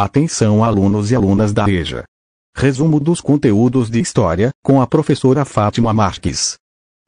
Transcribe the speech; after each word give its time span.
Atenção 0.00 0.62
alunos 0.62 1.10
e 1.10 1.16
alunas 1.16 1.52
da 1.52 1.68
EJA. 1.68 2.04
Resumo 2.56 3.00
dos 3.00 3.20
conteúdos 3.20 3.90
de 3.90 3.98
História, 3.98 4.50
com 4.62 4.80
a 4.80 4.86
professora 4.86 5.44
Fátima 5.44 5.92
Marques. 5.92 6.54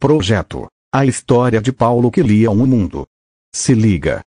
Projeto. 0.01 0.67
A 0.93 1.07
história 1.07 1.63
de 1.63 1.71
Paulo 1.71 2.11
que 2.11 2.21
lia 2.21 2.51
o 2.51 2.67
mundo. 2.67 3.07
Se 3.55 3.75
liga. 3.75 4.23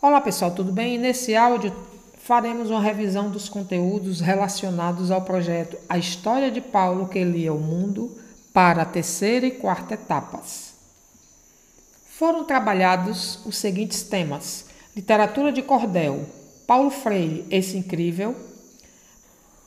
Olá 0.00 0.22
pessoal, 0.22 0.52
tudo 0.52 0.72
bem? 0.72 0.96
Nesse 0.96 1.36
áudio 1.36 1.70
faremos 2.24 2.70
uma 2.70 2.80
revisão 2.80 3.30
dos 3.30 3.46
conteúdos 3.46 4.22
relacionados 4.22 5.10
ao 5.10 5.20
projeto 5.20 5.76
A 5.86 5.98
História 5.98 6.50
de 6.50 6.62
Paulo 6.62 7.08
que 7.08 7.22
lia 7.22 7.52
o 7.52 7.60
mundo 7.60 8.10
para 8.54 8.80
a 8.80 8.86
terceira 8.86 9.44
e 9.44 9.50
quarta 9.50 9.92
etapas. 9.92 10.72
Foram 12.08 12.42
trabalhados 12.42 13.44
os 13.44 13.58
seguintes 13.58 14.02
temas: 14.02 14.64
literatura 14.96 15.52
de 15.52 15.60
cordel, 15.60 16.39
Paulo 16.70 16.88
Freire, 16.88 17.44
esse 17.50 17.76
incrível. 17.76 18.32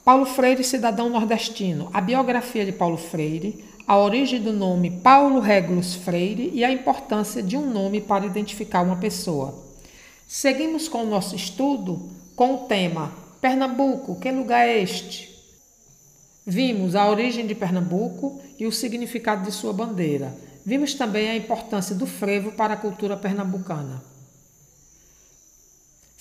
Paulo 0.05 0.25
Freire, 0.25 0.63
cidadão 0.63 1.09
nordestino. 1.09 1.89
A 1.91 1.99
biografia 1.99 2.65
de 2.65 2.71
Paulo 2.71 2.95
Freire, 2.95 3.61
a 3.85 3.97
origem 3.97 4.41
do 4.41 4.53
nome 4.53 4.89
Paulo 4.89 5.41
Regulus 5.41 5.95
Freire 5.95 6.49
e 6.53 6.63
a 6.63 6.71
importância 6.71 7.43
de 7.43 7.57
um 7.57 7.69
nome 7.69 7.99
para 7.99 8.25
identificar 8.25 8.83
uma 8.83 8.95
pessoa. 8.95 9.53
Seguimos 10.25 10.87
com 10.87 11.03
o 11.03 11.09
nosso 11.09 11.35
estudo 11.35 12.09
com 12.37 12.53
o 12.53 12.57
tema 12.67 13.11
Pernambuco, 13.41 14.17
que 14.17 14.31
lugar 14.31 14.65
é 14.65 14.81
este? 14.81 15.29
Vimos 16.47 16.95
a 16.95 17.09
origem 17.09 17.45
de 17.45 17.53
Pernambuco 17.53 18.39
e 18.57 18.65
o 18.65 18.71
significado 18.71 19.43
de 19.43 19.51
sua 19.51 19.73
bandeira. 19.73 20.33
Vimos 20.65 20.93
também 20.93 21.29
a 21.29 21.35
importância 21.35 21.93
do 21.93 22.07
frevo 22.07 22.53
para 22.53 22.75
a 22.75 22.77
cultura 22.77 23.17
pernambucana. 23.17 24.12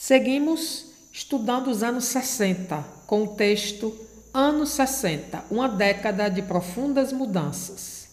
Seguimos 0.05 0.87
estudando 1.12 1.69
os 1.69 1.84
anos 1.84 2.06
60, 2.06 2.84
com 3.06 3.23
o 3.23 3.29
texto 3.37 3.97
Anos 4.34 4.70
60, 4.70 5.44
uma 5.48 5.69
década 5.69 6.28
de 6.28 6.42
profundas 6.42 7.12
mudanças. 7.12 8.09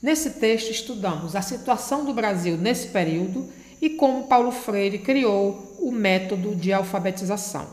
Nesse 0.00 0.30
texto, 0.30 0.70
estudamos 0.70 1.36
a 1.36 1.42
situação 1.42 2.06
do 2.06 2.14
Brasil 2.14 2.56
nesse 2.56 2.88
período 2.88 3.50
e 3.82 3.90
como 3.90 4.26
Paulo 4.26 4.50
Freire 4.50 5.00
criou 5.00 5.76
o 5.78 5.92
método 5.92 6.56
de 6.56 6.72
alfabetização. 6.72 7.68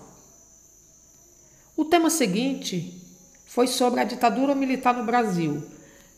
O 1.78 1.86
tema 1.86 2.10
seguinte 2.10 3.02
foi 3.46 3.68
sobre 3.68 4.02
a 4.02 4.04
ditadura 4.04 4.54
militar 4.54 4.94
no 4.94 5.06
Brasil. 5.06 5.64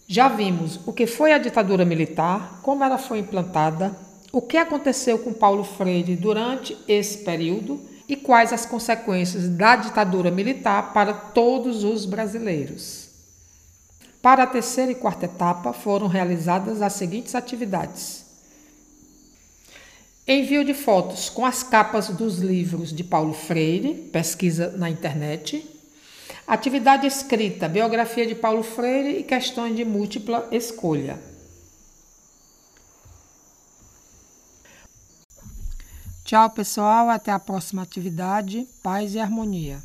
Já 0.08 0.28
vimos 0.28 0.80
o 0.88 0.92
que 0.92 1.06
foi 1.06 1.32
a 1.32 1.38
ditadura 1.38 1.86
militar, 1.86 2.60
como 2.64 2.84
ela 2.84 2.98
foi 2.98 3.20
implantada, 3.20 3.96
o 4.32 4.42
que 4.42 4.58
aconteceu 4.58 5.20
com 5.20 5.34
Paulo 5.34 5.64
Freire 5.64 6.16
durante 6.16 6.78
esse 6.88 7.20
período 7.20 7.82
e 8.08 8.16
quais 8.16 8.54
as 8.54 8.66
consequências 8.66 9.50
da 9.50 9.76
ditadura 9.76 10.32
militar 10.32 10.94
para 10.94 11.14
todos 11.14 11.84
os 11.84 12.06
brasileiros. 12.06 13.10
Para 14.22 14.44
a 14.44 14.48
terceira 14.48 14.92
e 14.92 14.96
quarta 14.96 15.26
etapa 15.26 15.74
foram 15.74 16.08
realizadas 16.08 16.82
as 16.82 16.94
seguintes 16.94 17.36
atividades: 17.36 18.26
envio 20.28 20.64
de 20.64 20.74
fotos 20.74 21.30
com 21.30 21.46
as 21.46 21.64
capas 21.64 22.10
dos 22.10 22.38
livros 22.40 22.94
de 22.94 23.04
Paulo 23.04 23.34
Freire, 23.34 23.94
pesquisa 24.12 24.72
na 24.78 24.90
internet, 24.90 25.66
atividade 26.46 27.08
escrita, 27.08 27.68
biografia 27.68 28.28
de 28.28 28.36
Paulo 28.36 28.64
Freire 28.64 29.20
e 29.20 29.24
questões 29.24 29.76
de 29.76 29.84
múltipla 29.84 30.48
escolha. 30.52 31.31
Tchau, 36.32 36.50
pessoal. 36.50 37.10
Até 37.10 37.30
a 37.30 37.38
próxima 37.38 37.82
atividade. 37.82 38.66
Paz 38.82 39.16
e 39.16 39.20
harmonia. 39.20 39.80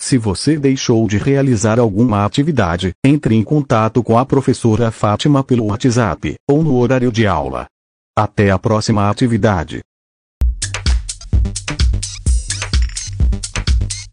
Se 0.00 0.16
você 0.16 0.58
deixou 0.58 1.06
de 1.06 1.18
realizar 1.18 1.78
alguma 1.78 2.24
atividade, 2.24 2.92
entre 3.04 3.34
em 3.34 3.44
contato 3.44 4.02
com 4.02 4.16
a 4.16 4.24
professora 4.24 4.90
Fátima 4.90 5.44
pelo 5.44 5.66
WhatsApp 5.66 6.34
ou 6.48 6.64
no 6.64 6.78
horário 6.78 7.12
de 7.12 7.26
aula. 7.26 7.66
Até 8.16 8.50
a 8.50 8.58
próxima 8.58 9.10
atividade. 9.10 9.82